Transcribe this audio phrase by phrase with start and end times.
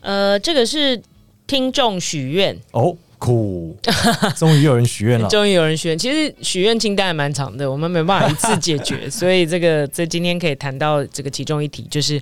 [0.00, 1.00] 呃，这个是
[1.46, 2.56] 听众许愿。
[2.72, 3.76] 哦，酷，
[4.36, 5.98] 终于有人许愿了，终于有人许愿。
[5.98, 12.20] 其实许愿清单还蛮长的，我们没办法一次解决， 所以这个在今天可以谈到这个其中一题，就是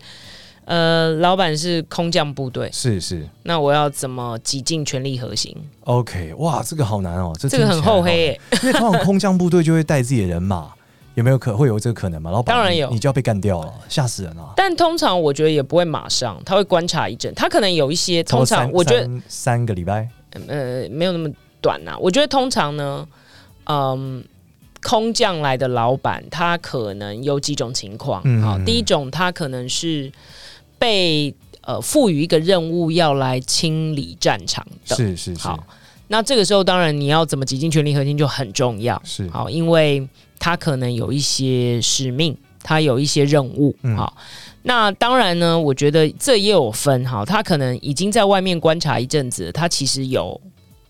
[0.64, 10.72] 呃，老板是空降部队，是是，那我要怎么挤进权力核心？OK，哇，这个好难哦，这这个很厚黑耶，因为通常空降部队就会带自己的人马。
[11.18, 12.30] 有没有可会有这个可能吗？
[12.30, 14.52] 老板当然有，你就要被干掉了，吓死人了。
[14.54, 18.22] 但通常我觉得也不会马上，他会观察一阵，他可能有一些。
[18.22, 20.08] 通常我觉得三,三个礼拜，
[20.46, 21.28] 呃，没有那么
[21.60, 21.98] 短呐、啊。
[21.98, 23.04] 我觉得通常呢，
[23.64, 24.24] 嗯，
[24.80, 28.22] 空降来的老板他可能有几种情况。
[28.24, 30.12] 嗯，好，第一种他可能是
[30.78, 35.40] 被呃赋予一个任务要来清理战场的，是是是。
[35.40, 35.66] 好，
[36.08, 40.08] 那这个时候当然你要怎么挤进全力核心就很重要，是好，因为。
[40.40, 44.22] 他可能有一些使命，他有一些任务，好、嗯。
[44.62, 47.24] 那当然呢，我觉得这也有分哈。
[47.24, 50.40] 他可能已经在外面观察一阵子，他其实有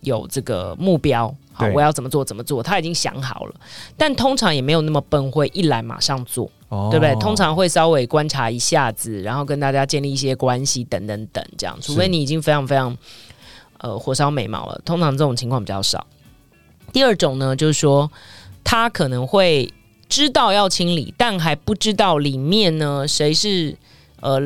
[0.02, 3.54] 有这个目标，好，我要怎么做怎么做，他已经想好了。
[3.96, 7.14] 但通常也没有那么笨，会一来马上做，哦、对不对？
[7.14, 11.74] 通常会稍微观察一下子，然后跟大家建立一些关系，等等等，这样。
[11.80, 12.94] 除非你已经非常非常
[13.78, 16.06] 呃火烧眉毛了，通常这种情况比较少。
[16.92, 18.10] 第二种呢，就是说。
[18.64, 19.72] 他可能会
[20.10, 23.74] 知道要清理，但还不知道里面呢谁是
[24.20, 24.38] 呃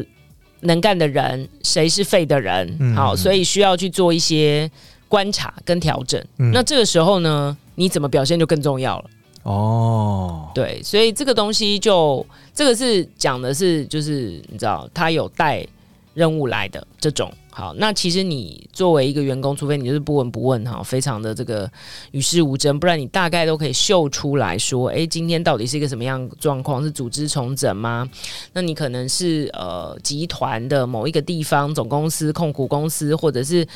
[0.60, 2.76] 能干的人，谁是废的人。
[2.78, 4.70] 嗯、好，所以需要去做一些
[5.08, 6.24] 观察跟调整。
[6.38, 9.10] 嗯、那这个时候呢，你怎么表现就更重要了。
[9.42, 15.66] 哦，对，所以这个东西就这个是讲的是，就是你知道，他有带
[16.14, 17.32] 任务来的这种。
[17.54, 21.70] 好，那其实你作为一个员工，除非你就是不闻不问哈，非常的这个
[22.12, 26.82] 与世无争，不然你大概都可以秀出来说，哎，今天到底是一个什么样状况？
[26.82, 28.08] 是组织重整吗？
[28.54, 33.66] 那你可能是呃集团的某一个地方总公司、控股公司，或者是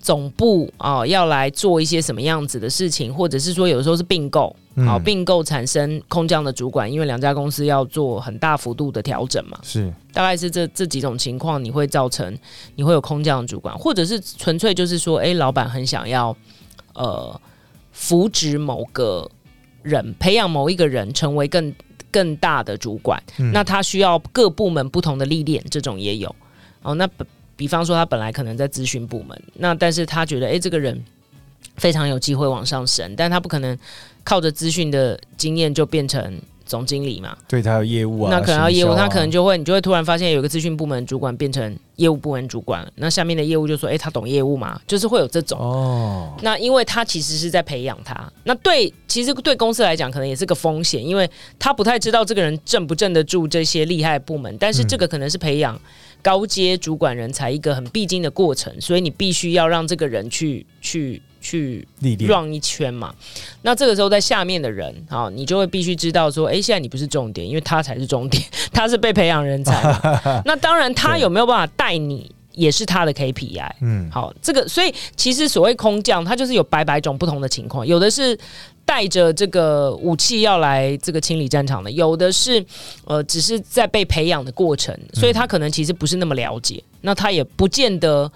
[0.00, 4.56] 总部啊、呃，要来做一些什么样子的事情，或者是说有的时候是并购。
[4.84, 12.38] 好，并购产生空降的主管，因为两家公司要做很大幅度的调整嘛，是，大概是这这几种情况，你会造成
[12.74, 16.34] 你会有空降的主管，或者是纯粹就是说，哎、欸，老板很想要
[16.94, 17.40] 呃
[17.92, 19.30] 扶植某个
[19.82, 21.74] 人，培养某一个人成为更
[22.10, 26.34] 更大的主管，嗯、那他需要各部门不同的历练，这种也有。
[26.82, 27.24] 哦，那比
[27.56, 31.04] 比方说他本来可能在咨询部门，那但是他觉得，哎、欸，这个人
[31.76, 33.76] 非常有机会往上升，但他不可能。
[34.28, 37.34] 靠着资讯的经验就变成总经理嘛？
[37.48, 42.92] 对，他有业务啊，那可能要业务，啊、他可能就会，你就会突然发现有个资讯部门主管变成业务部门主管了。
[42.96, 46.34] 那下面的业务就说：“哎、欸，他懂业务嘛？”就是会有这种哦。
[46.42, 54.54] 那因为他其实是在培养他，那对，其实对公司来讲可能也是个风险，因为他不太知道这个人镇不镇得住这些厉害部门。
[54.58, 55.80] 但是这个可能是培养
[56.20, 61.22] 高阶主管人才一个很必经的过程，所以你必须要让这个人去去。
[61.46, 61.86] 去
[62.26, 63.14] run 一圈嘛，
[63.62, 68.42] 那这个时候在下面的人啊，你就会必须知道说，哎，现在你不是重点，因为他才是重点，
[68.72, 69.80] 他是被培养人才。
[70.44, 73.70] 那当然，他有没有办法带你，也是他的 KPI。
[73.80, 78.36] 嗯，好，这个所以其实所谓空降，他就是有百百种不同的情况，有的是
[78.84, 82.64] 带着这个武器要来这个清理战场的，有的是
[83.04, 88.32] 呃只是在被培养的过程，所以他可能其实不是那么了解，那他也不见得。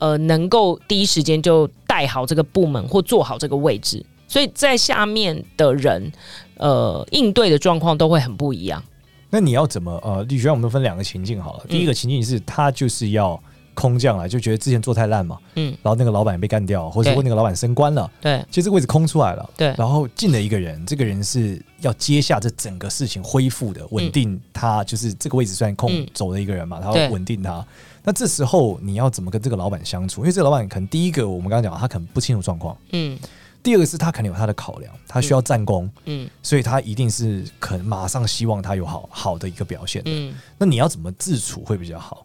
[0.00, 1.68] 呃，能够第一时间就
[2.00, 6.10] 带好这个部门或做好这个位置，所以在下面的人，
[6.56, 8.82] 呃，应对的状况都会很不一样。
[9.28, 9.92] 那你要怎么？
[10.02, 11.64] 呃，你觉得我们分两个情境好了。
[11.68, 13.38] 第一个情境是他就是要
[13.74, 27.62] 空降来，就觉得之前做太烂嘛，嗯，然后那个老板也被干掉，或者说那个老板升官了，对，其实这个位置空出来了，对，然后进了一个人，这个人是要接下这整个事情恢复的，稳定他，就是这个位置虽然空走了一个人嘛，他要稳定他。
[28.02, 30.22] 那这时候你要怎么跟这个老板相处？
[30.22, 33.18] 因为这个老板可能第一个我们刚刚讲，他可能不清楚状况，嗯。
[33.62, 40.34] 第二个是他可能有他的考量，他需要战功，嗯，嗯，所以他一定是可能马上希望他有好好的一个表现，嗯。
[40.56, 42.24] 那你要怎么自处会比较好？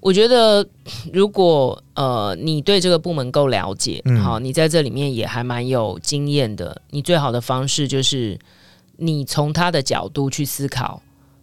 [0.00, 0.66] 我觉得
[1.12, 8.36] 如果呃你对这个部门够了解，嗯，好，你在这里面也还蛮有经验的，你最好的方式就是
[8.96, 11.00] 你从他的角度去思考，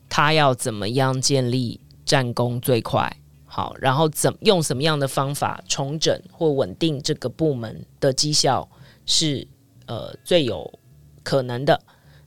[0.09, 3.09] 他要怎么样建立战功最快。
[3.53, 8.65] 好，然后怎用什么样的方法重整或稳定这个部门的绩效
[9.05, 9.45] 是
[9.87, 10.71] 呃最有
[11.21, 11.77] 可能的，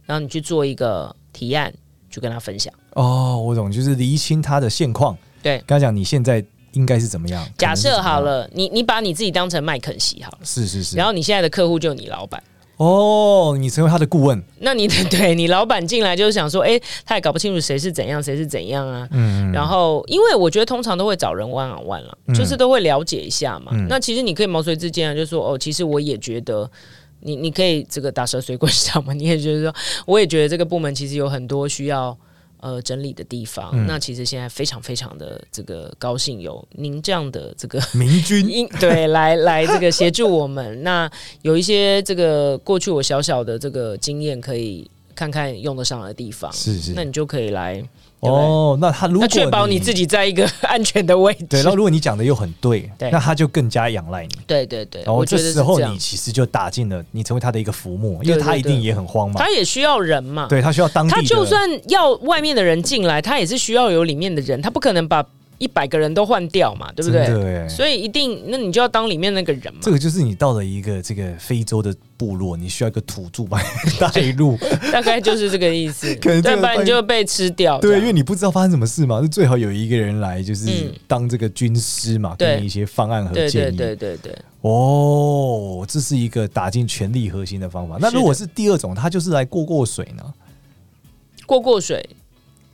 [0.05, 1.73] 然后你去做一个提案，
[2.11, 2.71] 去跟他分享。
[2.91, 5.17] 哦，我懂，就是厘清他的现况。
[5.43, 7.43] 对，刚才讲你现在应该是怎么样？
[7.56, 12.43] 假设好了，你你把你自己当成麦肯锡好了，是是是，然后你现在的客户就是你老板。
[12.76, 19.09] 哦，你成为他的顾问，那你 对你老板进来就是想说，哎、欸，他也搞不清楚谁是怎样，谁是怎样啊？
[19.12, 23.73] 嗯，然后因为我觉得通常都会找人 one on one 了，就是都会了解一下嘛。
[23.73, 26.69] 嗯、那其实你可以毛遂自荐啊，就说哦，其实我也觉得
[27.21, 29.75] 你你可以这个打蛇随棍上嘛， 你也觉得说，
[30.06, 32.17] 我也觉得这个部门其实有很多需要。
[32.64, 40.82] 呃，整理的地方，嗯、那其实现在非常非常的这个高兴有您这样的这个明君， 对，来来这个协助我们。
[40.82, 41.11] 那
[41.43, 47.87] 有一些这个过去我小小的这个经验，可以看看用得上的地方，是是，那你就可以来。
[48.31, 54.35] 哦，那他如果确保你自己在一个 安全的位置，对，然后如果你讲的又很对，对，那他就更加仰赖你。
[54.47, 65.25] 对对对，然后这时候你其实就打进了，你成为他的一个浮木，因为他一定也很慌嘛，他也需要人嘛，对他需要当地，他就算要外面的人进来，他也是需要有里面的人，他不可能把。
[65.64, 67.66] 一百个人都换掉嘛，对不对？
[67.70, 69.81] 所以一定，那你就要当里面那个人嘛。
[69.81, 74.58] 这个就是你到了一个这个非洲的部落，你需要一个土著把你带路，
[74.93, 76.14] 大概就是这个意思。
[76.20, 77.81] 可能要不然你就被吃掉。
[77.81, 83.76] 对，因为你不知道发生什么事嘛，就最好有一个人来，就是当这个军师嘛，给你一些方案和建议。
[83.76, 84.38] 对对对对。
[84.61, 87.96] 哦，这是一个打进权力核心的方法。
[87.99, 90.22] 那如果是第二种，他就是来过过水呢？
[91.46, 92.08] 过过水，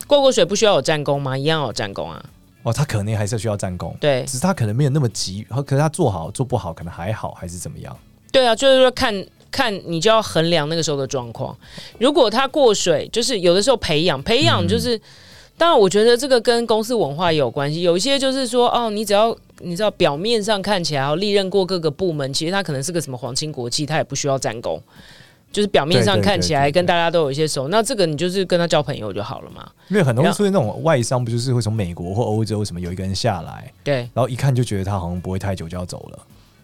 [0.06, 1.36] 过过水不需要有战功吗？
[1.38, 2.24] 一样有战功啊。
[2.62, 7.96] 哦，他可能还是需要战功，对，只是他可能没有那么急，可是他做好做不好，可能还好，还是怎么样？
[8.30, 11.56] 对啊，就是说看看你就要衡量那个时候的状况。
[11.98, 15.00] 如果他过水，就是有的时候培养培养，就是、嗯、
[15.56, 17.82] 当然，我觉得这个跟公司文化也有关系。
[17.82, 24.80] 有一些就是说，哦，你只要你知道表面上看起来哦，历任过各个部门，其实他可能是个什么皇亲国戚，他也不需要战功。
[25.52, 29.68] 就是表面上看起来跟大家都有一些熟，那这个你就是跟他交朋友就好了嘛。
[29.88, 36.18] 因为很多出现那种外商，不就是会从美国或欧洲什么有一个人下来，对，然后一看就觉得他好像不会太久就要走了。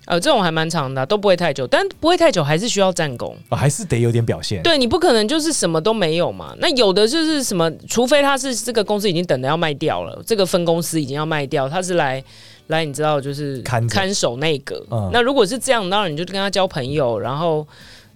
[0.05, 4.63] 呃，这种还蛮长的，都不会太久，但不会太久还是需要战功，哦，还是得有点表现。
[4.63, 6.55] 对，你不可能就是什么都没有嘛。
[6.61, 12.23] 那有的就是什么，除非他是这个公司已经等着要卖掉了，这个分公司已经要卖掉，他是来
[12.69, 14.81] 来你知道就是看看守那个。
[14.93, 17.67] 嗯，那如果是这样，当然你就跟他交朋友，然后。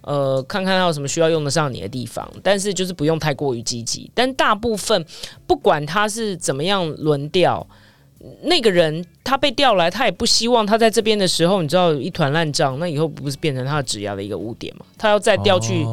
[0.01, 4.09] 呃，看看他有什么需要用得上你的地方，但是就是不用太过于积极。
[4.13, 5.05] 但大部分
[5.45, 7.65] 不管他是怎么样轮调，
[8.43, 14.85] 那个人他被调来，他也不希望他在这边的时候，你知道一团烂账，那以后不是变成他的职涯的一个污点嘛？
[14.97, 15.85] 他要再调去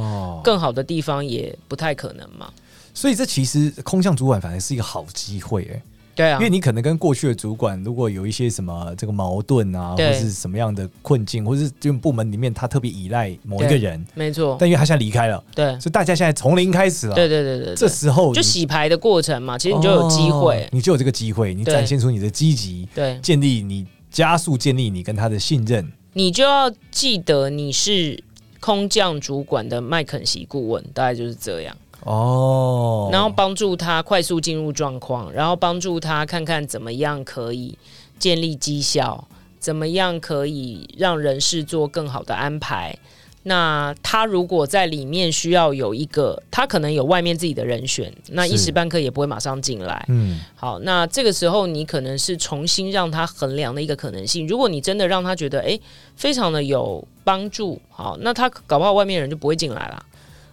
[0.42, 2.46] 更好的地方，也不太可能嘛。
[2.46, 2.52] 哦。
[2.94, 5.82] 所以这其实空降主管反而是一个好机会，欸，
[6.18, 14.56] 对啊，因为你可能跟过去的主管如果有一些什么这个矛盾啊，或是什么样的困境，或是这个部门里面他特别依赖某一个人，没错。
[14.58, 28.20] 但因为他现在离开了，对，所以大家现在从零开始了，对对对对，这时候就洗牌的过程嘛，其实你就有机会，哦，你就有这个机会，你展现出你的积极，对，建立你加速建立你跟他的信任，你就要记得你是
[28.58, 31.76] 空降主管的麦肯锡顾问，大概就是这样。
[32.04, 37.76] 哦，然后帮助他快速进入状况，然后帮助他看看怎么样可以
[38.18, 39.26] 建立绩效，
[39.58, 42.96] 怎么样可以让人事做更好的安排。
[43.44, 50.04] 那他如果在里面需要有一个，他可能有外面自己的人选，那一时半刻也不会马上进来。
[50.08, 54.46] 嗯，好，那这个时候你可能是重新让他衡量的一个可能性。
[54.46, 55.80] 如果你真的让他觉得诶
[56.14, 60.04] 非常的有帮助，好，那他搞不好外面人就不会进来了。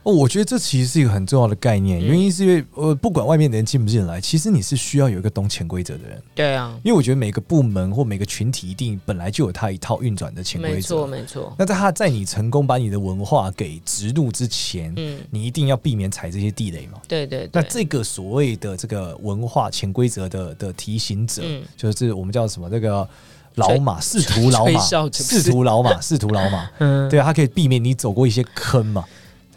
[0.06, 6.22] 哦，我觉得这其实是一个很重要的概念，原因是因为呃，不管外面的人进不进来，其实你是需要有一个懂潜规则的人。
[6.36, 10.76] 对啊，因为我觉得每个部门或每个群体一定本来就有他一套运转的潜规则。
[10.76, 11.56] 没错，没错。
[11.58, 17.00] 那在他在你成功把你的文化给植入之前，嗯，你一定要避免踩这些地雷嘛。
[17.08, 17.50] 对对对。
[17.52, 23.10] 那这个所谓的这个文化潜规则的的提醒者，嗯，就是我们叫什么这个
[23.56, 24.80] 老马仕途老马
[25.12, 29.04] 仕途老马仕途老马， 嗯，对啊，他可以避免你走过一些坑嘛。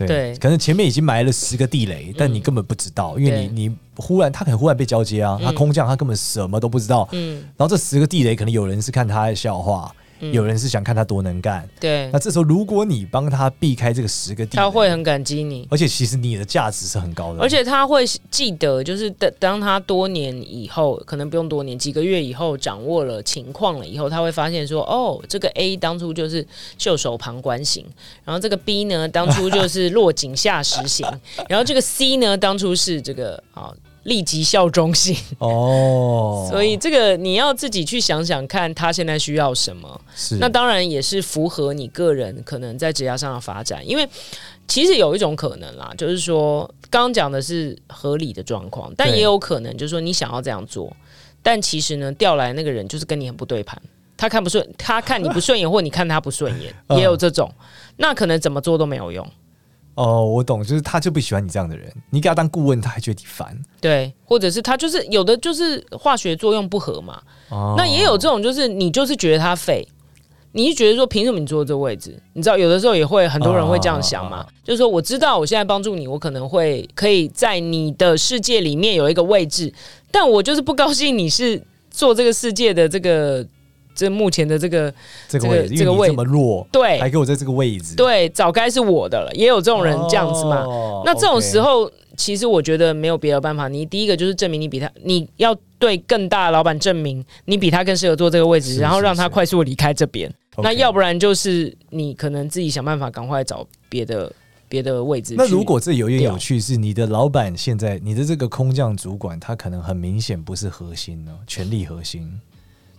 [0.07, 9.93] 对，可能前面已经埋了十个地雷，但你根本不知道，嗯、因为你你忽然他可能忽然被交接啊，嗯、他空降他根本什么都不知道，嗯，然后这十个地雷可能有人是看他的笑话。
[10.33, 12.11] 有人是想看他多能干，对。
[12.13, 15.67] 那这时候如果你帮他避开这个十个地，他会很感激你。
[15.71, 26.47] 而且其实你的价值是很高的，而且他会记得，就是当当他多年以后，可能不用多年，几个月以后掌握了情况了以后，他会发现说，哦，这个 A 当初就是
[26.77, 27.85] 袖手旁观型，
[28.25, 31.07] 然后这个 B 呢，当初就是落井下石型，
[31.49, 33.73] 然后这个 C 呢，当初是这个啊。
[34.09, 40.01] 立即效忠性哦， 所以这个你要自己去想想看，他现在需要什么。
[40.17, 44.09] 是，那当然也是符合你个人可能在职业上的发展，因为
[44.67, 50.91] 其实有一种可能啦，就是说刚刚讲的是合理的状况，但也有可能就是说你想要这样做，
[51.43, 53.81] 但其实呢调来那个人就是跟你很不对盘，
[54.17, 57.49] 他看不顺，他看你不顺眼，或你看他不顺眼， 也有这种，
[57.99, 59.27] 那可能怎么做都没有用。
[59.99, 63.61] 哦，我懂，就是他就不喜欢你这样的人，你给他当顾问，他还觉得你烦。
[63.81, 67.21] 对，或者是他就是有的就是化学作用不合嘛。
[67.49, 69.85] 哦，那也有这种，就是你就是觉得他废，
[70.53, 72.17] 你就觉得说凭什么你坐这位置？
[72.35, 79.75] 你知道有的时候也会很多人会这样想嘛，哦，就是说我知道我现在帮助你，我可能会可以在你的世界里面有一个位置，
[80.13, 83.45] 但我就是不高兴你是做这个世界的这个。
[83.99, 84.95] 这目前的这个
[85.27, 89.35] 这个位置，这个位这么弱，对，还给我在这个位置，对，早该是我的了。
[89.35, 90.63] 也有这种人这样子嘛？
[90.63, 93.67] 哦、那这种时候、其实我觉得没有别的办法。
[93.67, 100.33] 你第一个就是证明你比他，你要对更大的老板证明你比他更适合做这个位置，是是是，然后让他快速离开这边。
[100.59, 104.33] 那要不然就是你可能自己想办法赶快找别的
[104.69, 105.35] 别的位置。
[105.37, 112.41] 那如果这有一点有趣，是你的老板现在你的这个空降主管，他可能很明显不是核心呢，权力核心。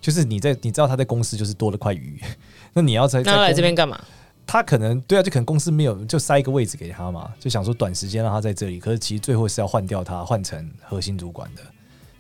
[0.02, 2.20] 就是你在，你知道他在公司就是多了块鱼，
[2.74, 4.00] 那你要在他来这边干嘛？
[4.46, 8.80] 他可能对啊，就可能公司没有就塞一个位置给他嘛，就想说短时间让他在这里。
[8.80, 11.62] 可是其实最后是要换掉他，换成核心主管的。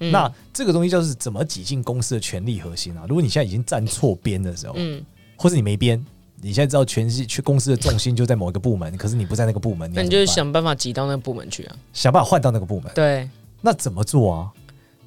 [0.01, 3.03] 嗯、那这个东西就是怎么挤进公司的权力核心啊？
[3.09, 5.03] 如果你现在已经站错边的时候，嗯，
[5.35, 5.99] 或是你没边，
[6.39, 12.91] 你现在知道全是去公司的重心就在某一个部门，可是你不在那个部门，那你就想办法挤到那个部门去啊，想办法换到那个部门。
[12.93, 13.27] 对，
[13.61, 14.53] 那怎么做啊？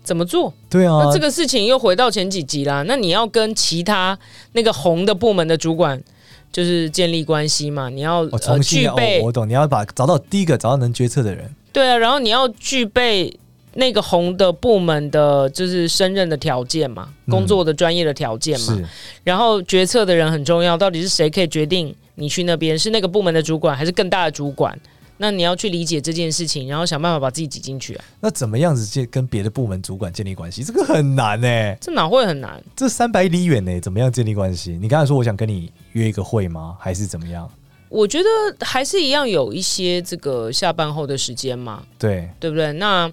[0.03, 0.53] 怎么做？
[0.69, 2.83] 对啊，那这个事情又回到前几集啦。
[2.89, 4.19] 那你要跟其他
[4.53, 6.03] 那个红的部门的主管，
[6.53, 7.89] 就是建立关系嘛。
[7.89, 9.49] 你要呃具备，我懂。
[9.49, 11.49] 你要把找到第一个找到能决策的人。
[11.73, 13.33] 对啊，然后你要具备
[13.75, 18.79] 那个红的部门的，就是升任的条件嘛，工作的专业的条件嘛。
[19.25, 22.79] 然后决策的人很重要，到底是谁可以决定你去那边？
[22.79, 24.79] 是那个部门的主管，还是更大的主管？
[25.23, 28.05] 那你要去理解这件事情，然后想办法把自己挤进去啊。
[28.19, 30.65] 那怎么样子建跟别的部门主管建立关系？
[30.65, 31.79] 这个很难呢、欸。
[31.81, 32.61] 这哪会很难？
[32.75, 34.77] 这三百里远呢、欸，怎么样建立关系？
[34.83, 36.77] 你刚才说我想跟你约一个会吗？
[36.81, 37.49] 还是怎么样？
[37.89, 38.27] 我觉得
[38.67, 41.85] 还是一样有一些这个下班后的时间嘛。
[41.97, 42.73] 对，对不对？
[42.73, 43.09] 那。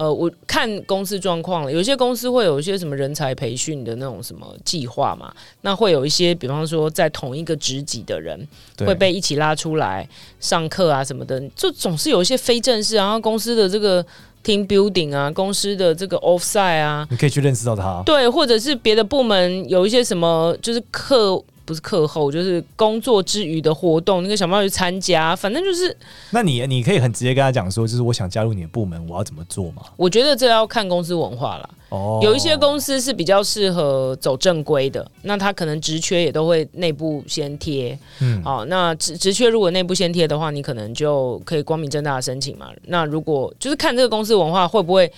[0.00, 5.30] 呃，我看公司状况了，有些公司会有一些什么人才培训的那种什么计划嘛，
[5.60, 10.08] 那会有一些，比方说在同一个职级的人会被一起拉出来
[10.40, 14.02] 上课啊什么的，就总是有一些非正式，然后公司的这个
[14.42, 21.44] team building 啊，公司的这个 offsite 啊，你可以去认识到他，对，或者是别的部门有一些什么就是课。
[21.70, 25.36] 不是课后，就是工作之余的活动，你可以想办法去参加。
[25.36, 25.96] 反正就是，
[26.30, 29.84] 那你你可以很直接跟他讲说，就是我想加入你的部门，我要怎么做嘛？
[29.96, 31.70] 我觉得这要看公司文化了。
[31.90, 37.96] 哦，有一些公司是比较适合走正规的，那他可能职缺也都会内部先贴。
[38.18, 42.66] 嗯，好，那职职缺如果内部先贴的话，你可能就可以光明正大的申请嘛。
[42.86, 45.08] 那如果就是看这个公司文化会不会，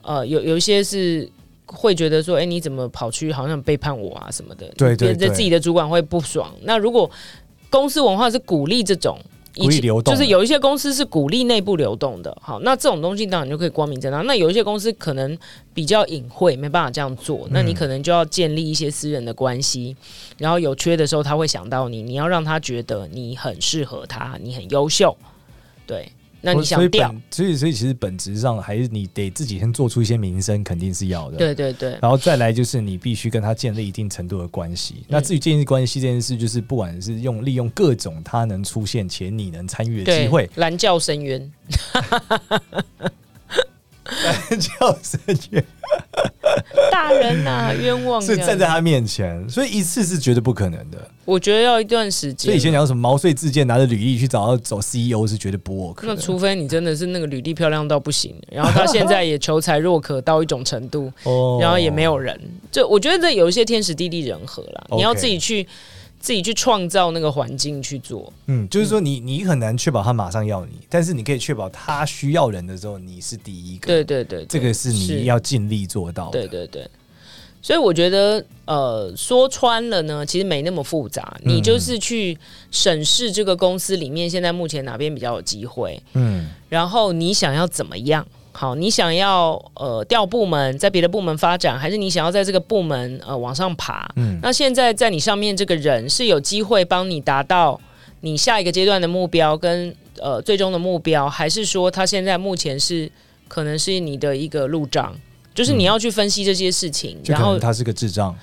[0.00, 1.30] 呃，有有一些是。
[1.72, 4.66] 会觉得说，哎，你怎么跑去好像背叛我啊什么的？
[4.76, 6.52] 对对对，自己的主管会不爽。
[6.62, 7.10] 那如果
[7.70, 9.18] 公司文化是鼓励这种，
[9.54, 12.36] 鼓励流动，就是有一些公司是鼓励内部流动的。
[12.40, 14.20] 好，那这种东西当然就可以光明正大。
[14.22, 15.36] 那有一些公司可能
[15.74, 17.46] 比较隐晦，没办法这样做。
[17.50, 25.16] 那你可能就要建立一些私人的关系，嗯、然后有缺的时候他会想到你，你要让他觉得你很适合他，你很优秀，
[25.86, 26.10] 对。
[26.42, 31.36] 那你想调，所以所以其实本质上还是你得自己先做出一些名声，肯定是要的。
[31.36, 34.94] 对对对，然后再来就是你必须跟他建立一定程度的关系。
[35.00, 41.52] 嗯、那至于建立关系这件事，就是不管是用利用各种他能出现且你能参与的机会，蓝教深渊，
[44.30, 45.20] 蓝教深
[45.50, 45.64] 渊。
[46.90, 48.20] 大人呐、啊，冤枉！
[48.20, 50.98] 是站在他面前，所以一次是绝对不可能的。
[51.24, 52.46] 我觉得要一段时间。
[52.46, 56.00] 所以以前讲什么毛遂自荐，拿着履历去找到走 CEO 是绝对不 work。
[56.02, 61.12] 那除非你真的是那个履历漂亮到不行， 然后他现在也求才若渴到一种程度，
[61.60, 62.38] 然后也没有人。
[62.70, 65.66] 就我觉得这有一些天时地利人和啦，你要自己去。
[66.20, 76.88] 自己去创造那个环境去做，嗯，就是说你你很难确保他马上要你，但是你可以确保他需要人的时候你是第一个，对对对，这个是你要尽力做到的，对对对。
[77.62, 82.36] 所以我觉得，呃，说穿了呢，其实没那么复杂，你就是去
[82.70, 88.26] 审视这个公司里面现在目前哪边比较有机会，嗯，然后你想要怎么样？
[88.52, 94.08] 好，你想要呃调部门，在别的部门发展，还是你想要在这个部门呃往上爬？
[94.16, 97.80] 嗯，那现在在你上面这个人是有机会帮你达到
[98.20, 103.10] 你下一个阶段的目标跟呃最终的目标，还是说他现在目前是
[103.48, 105.14] 可能是你的一个路障。
[105.60, 108.34] 就是你要去分析这些事情，嗯、然后他是个智障，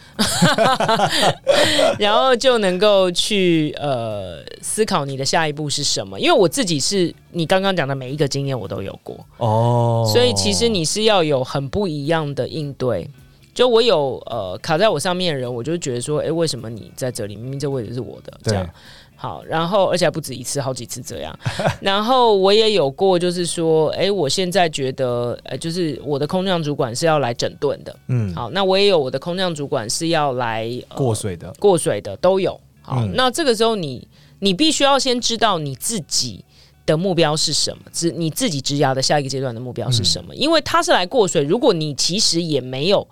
[1.97, 6.19] 然后就能够去呃思考你的下一步是什么。
[6.19, 13.09] 因为我自己是你刚刚讲的每一个经验我都有过哦，所以其实你是要有很不一样的应对。
[13.57, 17.35] 就我有呃卡在我上面的人，我就觉得说，哎，为什么你在这里？
[17.35, 18.69] 明明这位置是我的，这样。
[19.15, 21.35] 好，然后而且还不止一次，好几次这样。
[21.81, 27.95] 然后我也有过，就是说，哎，我现在觉得，呃，就是我的空降主管是要来整顿的。
[28.09, 32.51] 嗯，好，那我也有我的空降主管是要来、呃、过水的，过水的都有。
[32.83, 36.45] 好，嗯、那这个时候你你必须要先知道你自己
[36.85, 40.31] 的目标是什么，职你自己职涯的下一个阶段的目标是什么？
[40.35, 43.07] 嗯、因为他是来过水，如果你其实也没有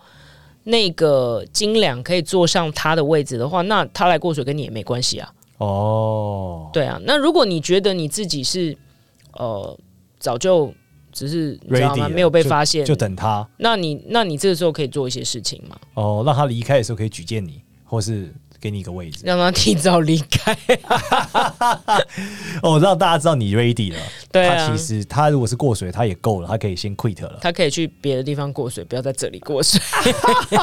[0.65, 5.33] 那个斤两可以坐上他的位置的话，那他来过水跟你也没关系啊。
[5.59, 8.77] 哦，对啊，那如果你觉得你自己是
[9.33, 9.79] 呃
[10.19, 10.73] 早就
[11.11, 12.09] 只是你知道吗？
[12.09, 13.47] 没有被发现，就，就等他。
[13.57, 15.77] 那你那你这个时候可以做一些事情吗？
[15.93, 18.33] 哦，让他离开的时候可以举荐你，或是。
[18.65, 20.57] 给你一个位置，让他提早离开。
[22.63, 23.99] 哦，让大家知道你 ready 了。
[24.31, 27.37] 对、啊，他其实他如果是过水，他也够了，他可以先 quit 了。
[27.43, 29.79] 他可以去别的地方过水，不要在这里过水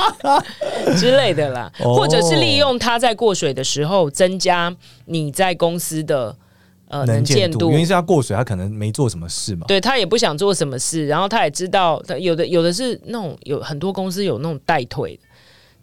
[0.99, 1.71] 之类的啦。
[1.79, 6.37] 哦、或者是利用他在过水的时候，增加你在公司的
[6.89, 7.71] 呃能见度。
[7.71, 9.65] 原因是他过水，他可能没做什么事嘛。
[9.69, 15.17] 对，他也不想做什么事，然后他也知道，他有的有的是那种有很多公司有那种代退，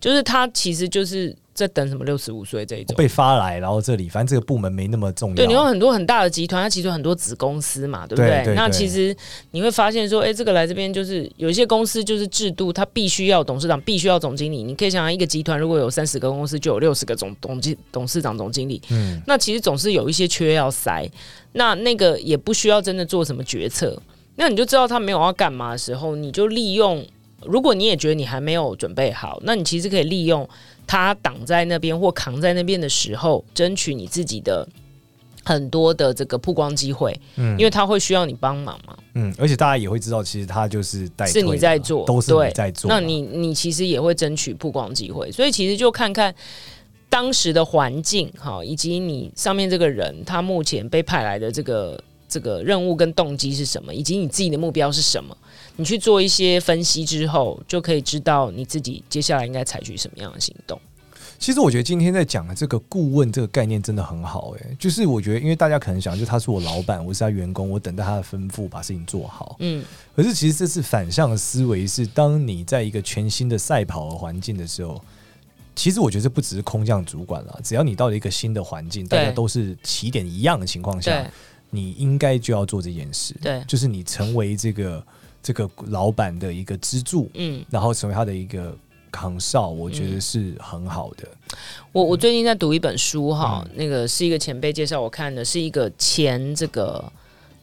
[0.01, 1.33] 就是他其实就是。
[1.59, 5.35] 在等什么六十五岁这一种被发来，然后这里反正这个部门没那么重要。
[5.35, 8.53] 对，你有很多很大的集团，它其实有很多子公司嘛，对不对？
[8.55, 9.15] 那其实
[9.51, 14.63] 你会发现说，哎，这个来这边就是有一些公司就是制度，它必须要董事长，必须要总经理。
[14.63, 18.81] 你可以想想，一个集团如果有三十个公司，就有六十个总董经董事长、总经理。
[18.89, 21.05] 嗯，那其实总是有一些缺要塞。
[21.53, 23.99] 那那个也不需要真的做什么决策，
[24.35, 27.05] 那你就知道他没有要干嘛的时候，你就利用。
[27.45, 30.47] 如果你也觉得你还没有准备好，那你其实可以利用。
[30.91, 34.67] 他挡在那边或扛在那边的时候，争取你自己的
[35.43, 46.33] 很多的这个曝光机会，嗯，因为他会需要你帮忙嘛，嗯，而且大家也会知道，其实他就是带是你在做，都是你在做，那你你其实也会争取曝光机会，所以其实就看看
[47.07, 55.37] 当时的环境哈，以及你上面这个人他目前被派来的这个这个任务跟动机是什么，以及你自己的目标是什么。
[55.79, 60.77] 你去做一些分析之后，就可以知道你自己接下来应该采取什么样的行动。
[61.37, 69.55] 其实我觉得今天在讲的这个顾问这个概念真的很好，诶，就是我觉得，因为大家可能想，就他是我老板，我是他员工，我等待他的吩咐，把事情做好。
[69.59, 69.81] 嗯，
[70.13, 75.01] 可是其实这是反向的思维，是当你在一个全新的赛跑的环境的时候，
[75.77, 81.25] 其实我觉得这不只是空降主管了，只要你到了一个新的环境，大家都是起点一样的情况下，
[81.69, 83.33] 你应该就要做这件事。
[83.41, 85.01] 对，就是你成为这个。
[85.41, 88.75] 这个老板的一个支柱，嗯，然后成为他的一个
[89.11, 91.27] 扛哨，我觉得是很好的。
[91.27, 91.57] 嗯、
[91.93, 97.11] 我我最近在读一本书哈，嗯、那个是一个前辈介绍我看的，是一个前这个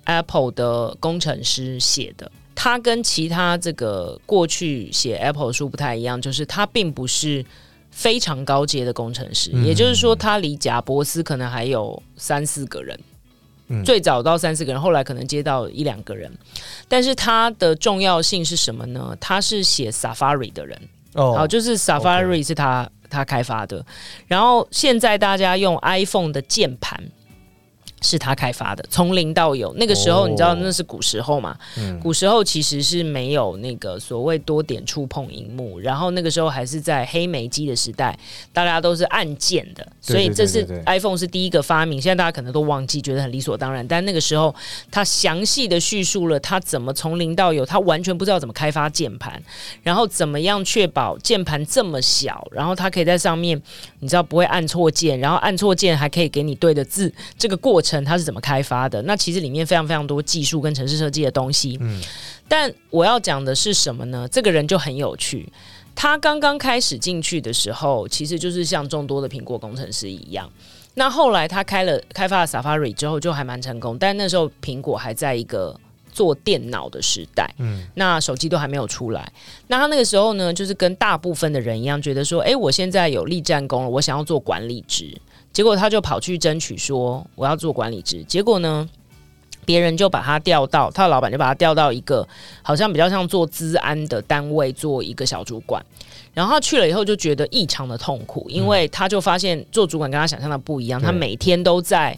[0.04, 2.30] Apple 的工程师写的。
[2.54, 7.44] 他跟其他这个过去写 Apple 书不太一样，就是他并不是
[7.90, 12.98] 非常高阶的工程师，嗯、也就是说，他离贾伯斯可能还有三四个人。
[13.84, 16.30] 最早到三四个人，后来可能接到一两个人，
[16.88, 19.16] 但是它的重要性是什么呢？
[19.20, 20.80] 他是写 Safari 的人，
[21.14, 23.84] 哦，好，就是 Safari 是他他开发的，
[24.26, 27.02] 然后现在大家用 iPhone 的键盘。
[28.02, 29.72] 是他开发的，从零到有。
[29.74, 31.56] 那个时候你知道那是古时候嘛？
[31.78, 38.16] 嗯、古时候其实是没有那个所谓多点触碰荧幕，然后那个时候还是在黑莓机的时代，
[38.52, 42.00] 大家都是按键的，所以这是 iPhone 是第一个发明。
[42.00, 44.54] 现在大家可能都忘记，觉得很理所当然，但那个时候
[44.90, 49.42] 他详细的叙述了他怎么从零到有，他完全不知道怎么开发键盘，
[49.82, 53.60] 然后怎么样确保键盘这么小，然后他可以在上面
[54.00, 57.85] 你知道不会按错键，然后按错键还可以给你对的字，这个过程。
[58.04, 59.00] 它是怎么开发的？
[59.02, 61.78] 那其实里面非常非常多技术跟城市设计的东西。
[61.80, 62.00] 嗯，
[62.48, 64.26] 但我要讲的是什么呢？
[64.30, 65.50] 这个人就很有趣。
[65.94, 70.50] 他刚刚开始进去的时候，其实就是像众多的苹果工程师一样。
[70.94, 73.96] 那后来他开了开发了 Safari 之后，就还蛮成功。
[73.98, 75.78] 但那时候苹果还在一个
[76.12, 79.30] 做电脑的时代，嗯，那手机都还没有出来。
[79.68, 85.18] 那他那个时候呢，就是跟大部分的人一样，觉得说，哎，我现在有立战功了，我想要做管理职。
[85.56, 88.86] 结果他就跑去争取说我要做管理职，结果呢，
[89.64, 92.28] 别人就把他调到他的老板就把他调到一个
[92.60, 95.82] 好像比较像做资安的单位做一个小主管，
[96.34, 102.14] 然后他去了以后就觉得异常的痛苦，因为他就发现做主管跟他想象的不一样，他每天都在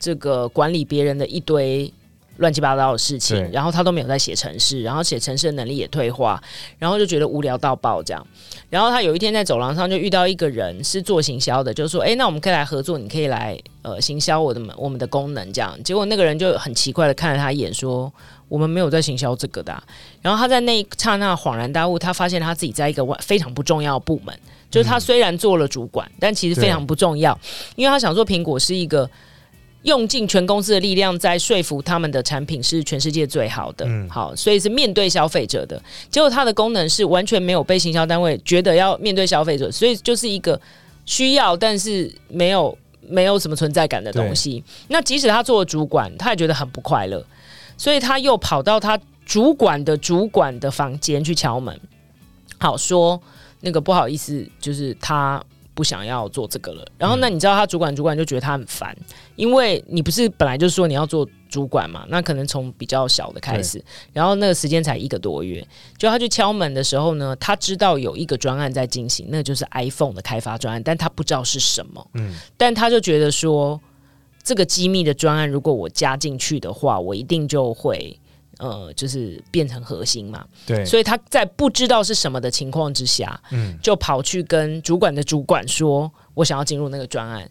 [0.00, 1.92] 这个管理别人的一堆
[2.38, 6.42] 乱七八糟的事情，然后他都没有在写程式，然后写程式的能力也退化，
[6.78, 8.26] 然后就觉得无聊到爆这样。
[8.70, 18.12] 然后他有一天在走廊上就遇到一个人是做行销的，就说：“哎，那我们可以来合作，你可以来呃行销我的我们的功能这样。”结果那个人就很奇怪的看了他一眼，说
[18.48, 19.82] ：“我们没有在行销这个的啊。”
[20.22, 24.38] 然后他在那一刹那恍然大悟，他发现他自己在一个非常不重要的部门，
[24.70, 27.36] 就是他虽然做了主管，嗯、但其实非常不重要，
[27.74, 29.10] 因为他想说苹果是一个。
[29.82, 35.80] 用尽全公司的力量在说服他们的产品是全世界最好的，嗯、好，所以是面对消费者的。
[36.10, 40.60] 结果它的功能是完全没有被行销单位觉得要面对消费者，所以就是一个
[41.06, 42.76] 需要但是没有
[43.08, 44.62] 没有什么存在感的东西。
[44.88, 47.24] 那即使他做了主管，他也觉得很不快乐，
[47.76, 51.80] 所以他又跑到他主管的主管的房间去敲门，
[52.58, 53.20] 好说
[53.60, 55.42] 那个不好意思，就是他。
[55.78, 63.80] 不想要做这个了，然后那你知道他主管主管就觉得他很烦，嗯、因为你不是本来就说你要做主管嘛，那可能从比较小的开始，
[64.12, 65.64] 然后那个时间才一个多月，
[65.96, 73.80] 就他去敲门的时候呢，他知道有一个专案在进行，那就是 iPhone 的开发专案，但他不知道是什么，嗯，但他就觉得说
[74.42, 78.18] 这个机密的专案如果我加进去的话，我一定就会。
[78.58, 87.48] 呃，就是变成核心嘛，对，所以他在不知道是什么的情况之下，嗯，就跑去跟主管的主管说，我想要进入那个专案。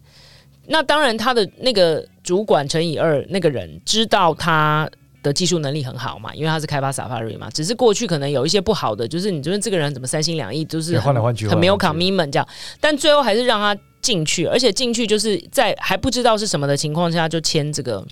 [0.68, 4.90] 那当然，他的那个主管乘以二那个人知道他
[5.24, 12.46] 的技术能力很好嘛，因为他是开发 Safari 嘛，只是过去可能有一些不好的，就是你觉得这个人怎么三心两意，就是换来换去，很没有 commitment 这样，
[12.82, 18.06] 但最后还是让他进去，而且进去就是在还不知道是什么的情况下就签这个。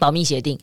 [0.00, 0.58] 保密协定，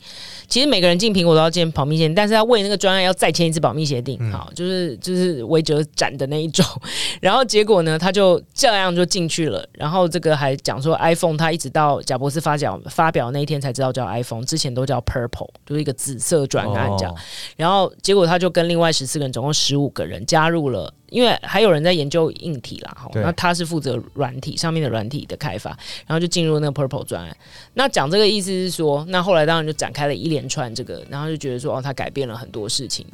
[0.48, 6.66] 其实每个人进苹果都要签保密协定，但是他为那个专案要再签一次保密协定，嗯、好，就是就是韦哲展的那一种。
[7.22, 9.66] 然后结果呢，他就这样就进去了。
[9.72, 17.14] 然后这个还讲说，iPhone 他一直到贾博士发表发表那一天才知道叫 iPhone，之前都叫 Purple，就是一个紫色专案这样。
[17.14, 17.16] 哦、
[17.56, 20.92] 然后结果他就跟另外十四个人，总共十五个人加入了。
[21.10, 25.70] 因为还有人在研究硬体啦，哈，那他是负责软体上面的软体的开发，
[26.06, 27.36] 然后就进入那个 Purple 专案。
[27.74, 33.06] 那讲这个意思是说，那后来当然就展开了一连串这个，然后就觉得说，哦，他改变了很多事情。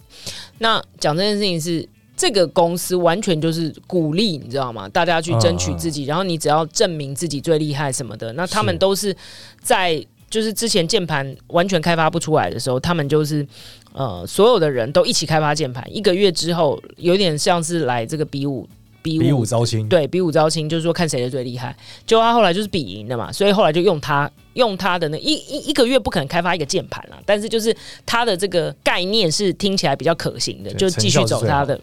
[0.58, 4.88] 那讲这件事情是这个公司完全就是鼓励，你知道吗？
[4.88, 9.16] 大家去争取自己，嗯、然后你只要证明自己最厉害什么的，那他们都是
[9.60, 10.04] 在。
[10.34, 13.46] 就是之前键盘完全开发不出来的时候，他们就是
[13.92, 15.86] 呃所有的人都一起开发键盘。
[15.88, 18.68] 一个月之后，有点像是来这个比武
[19.00, 21.76] 比武，比武招亲，对，比武招亲，就是说看谁的最厉害。
[22.04, 27.72] 就他后来就是比赢的嘛，所以后来就用他用他的那一一一个月不可能开发一个键盘了，但是就是
[28.04, 31.80] 他的这个概念是听起来比较可行的，就继续走他的。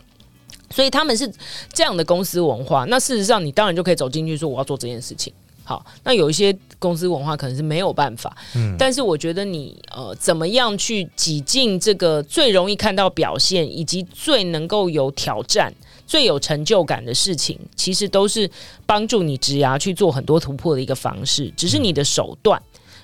[0.69, 1.31] 所以他们是
[1.71, 2.83] 这样的公司文化。
[2.89, 5.31] 那事实上，你当然就可以走进去说我要做这件事情。
[5.71, 15.73] 好，那有一些公司文化可能是没有办法，嗯，但是我觉得你呃，怎么样去挤进这个最容易看到表现，以及最能够有挑战、
[16.05, 18.51] 最有成就感的事情，其实都是
[18.85, 22.61] 帮助你职涯去做很多突破的一个方式，只是你的手段。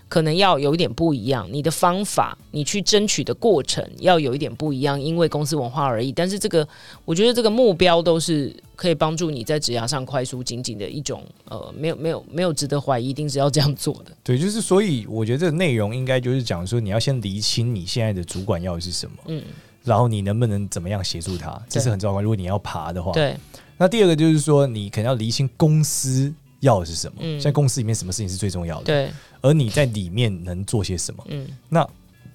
[0.09, 6.11] 可能要有一点不一样，你的方法，你去争取的过程要有一点不一样，因为公司文化而已。
[6.11, 6.67] 但是这个，
[7.03, 14.11] 我觉得这个目标都是可以帮助你在职涯上快速精进的一种，呃，没有没有没有值得怀疑，一定是要这样做的。
[14.23, 19.43] 对，就是所以我觉得这个内容应该就是讲说，你要先厘清你现在的主管要的是什么，嗯，
[19.83, 22.21] 然后你能不能怎么样协助他，这是很重要。
[22.21, 23.35] 如果你要爬的话，对。
[23.79, 29.11] 那第二个就是说，你可能要厘清公司要的是什么，嗯，在公司里面什么事情是最重要的，对。
[29.41, 31.23] 而你在里面能做些什么？
[31.29, 31.87] 嗯，那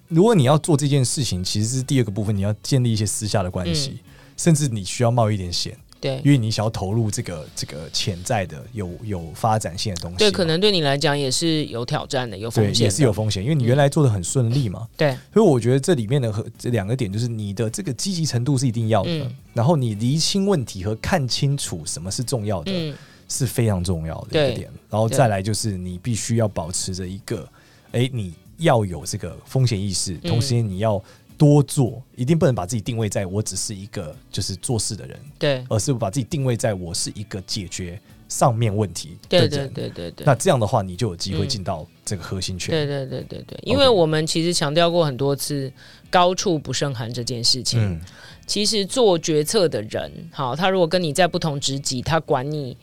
[0.08, 22.70] 如果你要做这件事情，其实是第二个部分，你要建立一些私下的关系，嗯、甚至你需要冒一点险，对，因为你想要投入这个这个潜在的有有发展性的东西，对，可能对你来讲也是有挑战的，有风险，也是有风险，因为你原来做的很顺利嘛，嗯、对，所以我觉得这里面的和这两个点就是你的这个积极程度是一定要的，嗯、然后你厘清问题和看清楚什么是重要的。
[22.72, 22.94] 嗯
[23.32, 27.48] 是非常重要的一个点，然后再来就是你必须要保持着一个，
[27.92, 31.02] 哎，你要有这个风险意识，同时你要
[31.38, 40.26] 多做，一定不能把自己定位在我只是一个就是做事的人，对，而是把自己定位在我是一个解决上面问题对对对对对。
[40.26, 43.58] 那这样的话，你就有机会进到这个核心圈，对对对对对。
[43.62, 45.72] 因为我们其实强调过很多次，
[46.10, 47.80] 高处不胜寒这件事情。
[47.82, 48.00] 嗯，
[48.46, 52.76] 其实做决策的人，好，他如果跟你在不同职级，他管你。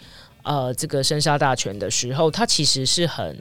[0.49, 3.39] 呃，这个生杀大权的时候，他其实是很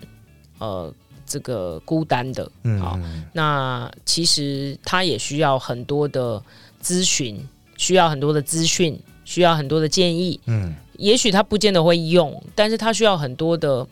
[0.59, 0.92] 呃
[1.25, 2.51] 这个孤单的。
[2.64, 3.01] 嗯，好，
[3.33, 6.42] 那其实他也需要很多的
[6.83, 7.42] 咨询，
[7.79, 10.38] 需要很多的资讯，需要很多的建议。
[10.44, 13.87] 嗯，也许他不见得会用，但是他需要很多的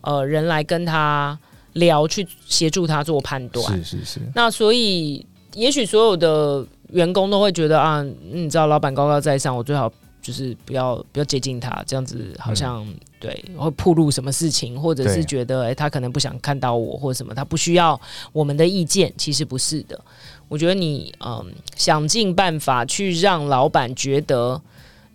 [0.00, 1.38] 呃人来跟他
[1.74, 3.84] 聊，去协助他做判断。
[3.84, 4.20] 是是是。
[4.34, 18.00] 那所以，也许所有的员工都会觉得啊，你知道，老板高高在上，我最好就是不要不要接近他，这样子好像、嗯、对会暴露什么事情，或者是觉得哎，他可能不想看到我，或者什么，他不需要
[18.32, 19.12] 我们的意见。
[19.18, 20.00] 其实不是的，
[20.48, 21.44] 我觉得你嗯，
[21.76, 24.62] 想尽办法去让老板觉得。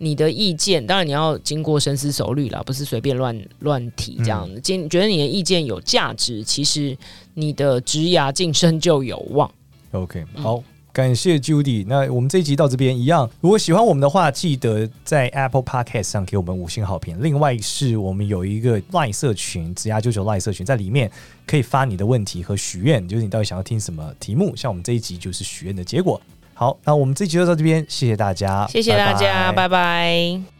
[0.00, 4.60] 你的意见，当然你要经过深思熟虑啦，不是随便乱乱提这样子。
[4.60, 6.96] 今、嗯、觉得你的意见有价值，其实
[7.34, 9.50] 你的职涯晋升就有望。
[9.90, 10.64] OK，好，嗯、
[10.98, 11.84] 感谢 Judy。
[11.86, 17.16] 那我们这一集到这边一样，如果喜欢我们的话，记得在 Apple Podcast 上给我们五星好评。
[17.22, 21.08] 另外是我们有一个 Line 社群，职涯99 Line 社群，在里面
[21.46, 24.56] 可以发你的问题和许愿，就是你到底想要听什么题目。
[24.56, 26.20] 像我们这一集就是许愿的结果。
[26.52, 29.68] 好，那我们这集就到这边，谢谢大家，谢谢大家，拜拜。
[29.68, 30.57] 拜拜。